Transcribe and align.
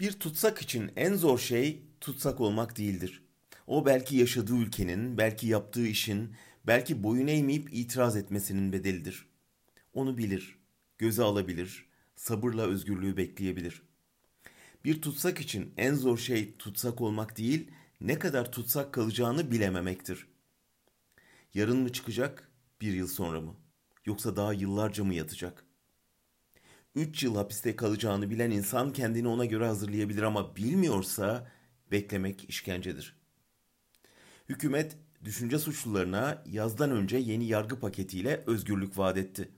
Bir 0.00 0.12
tutsak 0.12 0.62
için 0.62 0.92
en 0.96 1.14
zor 1.14 1.38
şey 1.38 1.82
tutsak 2.00 2.40
olmak 2.40 2.78
değildir. 2.78 3.22
O 3.66 3.86
belki 3.86 4.16
yaşadığı 4.16 4.56
ülkenin, 4.56 5.18
belki 5.18 5.46
yaptığı 5.46 5.86
işin, 5.86 6.34
belki 6.66 7.02
boyun 7.02 7.26
eğmeyip 7.26 7.68
itiraz 7.72 8.16
etmesinin 8.16 8.72
bedelidir. 8.72 9.26
Onu 9.92 10.18
bilir, 10.18 10.58
göze 10.98 11.22
alabilir, 11.22 11.86
sabırla 12.16 12.62
özgürlüğü 12.62 13.16
bekleyebilir. 13.16 13.82
Bir 14.84 15.02
tutsak 15.02 15.40
için 15.40 15.74
en 15.76 15.94
zor 15.94 16.18
şey 16.18 16.56
tutsak 16.56 17.00
olmak 17.00 17.38
değil, 17.38 17.70
ne 18.00 18.18
kadar 18.18 18.52
tutsak 18.52 18.92
kalacağını 18.92 19.50
bilememektir. 19.50 20.26
Yarın 21.54 21.78
mı 21.78 21.92
çıkacak, 21.92 22.50
bir 22.80 22.92
yıl 22.92 23.08
sonra 23.08 23.40
mı? 23.40 23.56
Yoksa 24.06 24.36
daha 24.36 24.52
yıllarca 24.52 25.04
mı 25.04 25.14
yatacak? 25.14 25.67
Üç 26.98 27.22
yıl 27.22 27.36
hapiste 27.36 27.76
kalacağını 27.76 28.30
bilen 28.30 28.50
insan 28.50 28.92
kendini 28.92 29.28
ona 29.28 29.44
göre 29.44 29.66
hazırlayabilir 29.66 30.22
ama 30.22 30.56
bilmiyorsa 30.56 31.46
beklemek 31.90 32.44
işkencedir. 32.48 33.16
Hükümet 34.48 34.96
düşünce 35.24 35.58
suçlularına 35.58 36.42
yazdan 36.46 36.90
önce 36.90 37.16
yeni 37.16 37.44
yargı 37.44 37.80
paketiyle 37.80 38.44
özgürlük 38.46 38.98
vaat 38.98 39.16
etti. 39.16 39.48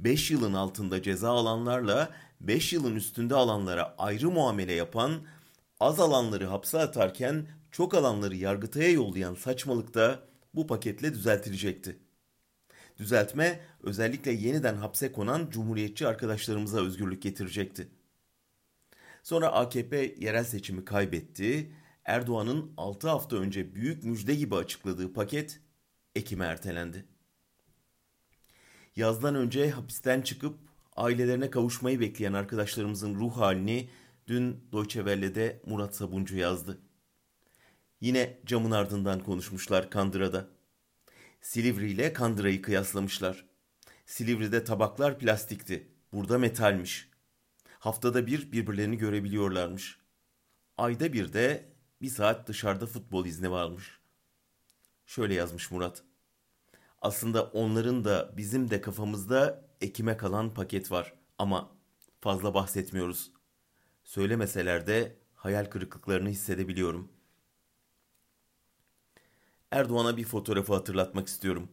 5 0.00 0.30
yılın 0.30 0.54
altında 0.54 1.02
ceza 1.02 1.30
alanlarla 1.30 2.10
5 2.40 2.72
yılın 2.72 2.96
üstünde 2.96 3.34
alanlara 3.34 3.94
ayrı 3.98 4.30
muamele 4.30 4.72
yapan, 4.72 5.12
az 5.80 6.00
alanları 6.00 6.46
hapse 6.46 6.78
atarken 6.78 7.46
çok 7.70 7.94
alanları 7.94 8.36
yargıtaya 8.36 8.90
yollayan 8.90 9.34
saçmalık 9.34 9.94
da 9.94 10.20
bu 10.54 10.66
paketle 10.66 11.14
düzeltilecekti. 11.14 12.03
Düzeltme 12.98 13.60
özellikle 13.82 14.32
yeniden 14.32 14.76
hapse 14.76 15.12
konan 15.12 15.50
cumhuriyetçi 15.50 16.06
arkadaşlarımıza 16.06 16.80
özgürlük 16.80 17.22
getirecekti. 17.22 17.88
Sonra 19.22 19.52
AKP 19.52 20.14
yerel 20.18 20.44
seçimi 20.44 20.84
kaybetti. 20.84 21.72
Erdoğan'ın 22.04 22.72
6 22.76 23.08
hafta 23.08 23.36
önce 23.36 23.74
büyük 23.74 24.04
müjde 24.04 24.34
gibi 24.34 24.54
açıkladığı 24.54 25.12
paket 25.12 25.60
Ekim'e 26.14 26.44
ertelendi. 26.44 27.04
Yazdan 28.96 29.34
önce 29.34 29.70
hapisten 29.70 30.22
çıkıp 30.22 30.58
ailelerine 30.96 31.50
kavuşmayı 31.50 32.00
bekleyen 32.00 32.32
arkadaşlarımızın 32.32 33.14
ruh 33.14 33.36
halini 33.36 33.90
dün 34.26 34.60
Deutsche 34.72 35.00
Welle'de 35.00 35.60
Murat 35.66 35.96
Sabuncu 35.96 36.36
yazdı. 36.36 36.78
Yine 38.00 38.38
camın 38.46 38.70
ardından 38.70 39.20
konuşmuşlar 39.20 39.90
Kandıra'da. 39.90 40.53
Silivri 41.44 41.90
ile 41.90 42.12
Kandıra'yı 42.12 42.62
kıyaslamışlar. 42.62 43.46
Silivri'de 44.06 44.64
tabaklar 44.64 45.18
plastikti, 45.18 45.88
burada 46.12 46.38
metalmiş. 46.38 47.10
Haftada 47.78 48.26
bir 48.26 48.52
birbirlerini 48.52 48.98
görebiliyorlarmış. 48.98 49.98
Ayda 50.76 51.12
bir 51.12 51.32
de 51.32 51.72
bir 52.00 52.08
saat 52.08 52.48
dışarıda 52.48 52.86
futbol 52.86 53.26
izni 53.26 53.50
varmış. 53.50 54.00
Şöyle 55.06 55.34
yazmış 55.34 55.70
Murat. 55.70 56.02
Aslında 57.02 57.44
onların 57.44 58.04
da 58.04 58.34
bizim 58.36 58.70
de 58.70 58.80
kafamızda 58.80 59.68
ekime 59.80 60.16
kalan 60.16 60.54
paket 60.54 60.90
var 60.90 61.14
ama 61.38 61.76
fazla 62.20 62.54
bahsetmiyoruz. 62.54 63.32
Söylemeseler 64.04 64.86
de 64.86 65.16
hayal 65.34 65.64
kırıklıklarını 65.64 66.28
hissedebiliyorum. 66.28 67.13
Erdoğan'a 69.74 70.16
bir 70.16 70.24
fotoğrafı 70.24 70.74
hatırlatmak 70.74 71.28
istiyorum. 71.28 71.68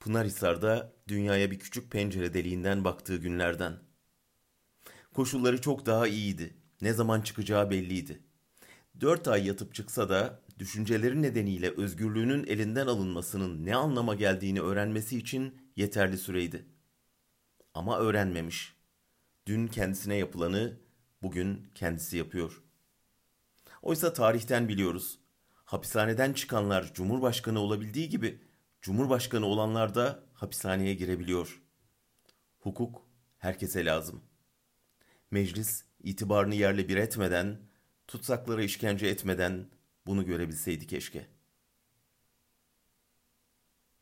Pınarhisar'da 0.00 0.92
dünyaya 1.08 1.50
bir 1.50 1.58
küçük 1.58 1.90
pencere 1.90 2.34
deliğinden 2.34 2.84
baktığı 2.84 3.16
günlerden. 3.16 3.78
Koşulları 5.14 5.60
çok 5.60 5.86
daha 5.86 6.06
iyiydi. 6.06 6.54
Ne 6.80 6.92
zaman 6.92 7.20
çıkacağı 7.20 7.70
belliydi. 7.70 8.20
Dört 9.00 9.28
ay 9.28 9.46
yatıp 9.46 9.74
çıksa 9.74 10.08
da 10.08 10.40
düşünceleri 10.58 11.22
nedeniyle 11.22 11.70
özgürlüğünün 11.70 12.46
elinden 12.46 12.86
alınmasının 12.86 13.66
ne 13.66 13.76
anlama 13.76 14.14
geldiğini 14.14 14.60
öğrenmesi 14.60 15.18
için 15.18 15.54
yeterli 15.76 16.18
süreydi. 16.18 16.66
Ama 17.74 17.98
öğrenmemiş. 17.98 18.76
Dün 19.46 19.66
kendisine 19.66 20.16
yapılanı 20.16 20.80
bugün 21.22 21.66
kendisi 21.74 22.16
yapıyor. 22.16 22.62
Oysa 23.82 24.12
tarihten 24.12 24.68
biliyoruz. 24.68 25.23
Hapishaneden 25.64 26.32
çıkanlar 26.32 26.94
cumhurbaşkanı 26.94 27.60
olabildiği 27.60 28.08
gibi 28.08 28.40
cumhurbaşkanı 28.82 29.46
olanlar 29.46 29.94
da 29.94 30.24
hapishaneye 30.34 30.94
girebiliyor. 30.94 31.62
Hukuk 32.58 33.08
herkese 33.38 33.84
lazım. 33.84 34.22
Meclis 35.30 35.84
itibarını 36.00 36.54
yerle 36.54 36.88
bir 36.88 36.96
etmeden, 36.96 37.58
tutsaklara 38.06 38.62
işkence 38.62 39.06
etmeden 39.06 39.70
bunu 40.06 40.26
görebilseydi 40.26 40.86
keşke.'' 40.86 41.33